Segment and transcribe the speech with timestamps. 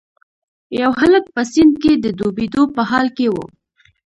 [0.81, 3.35] یو هلک په سیند کې د ډوبیدو په حال کې و.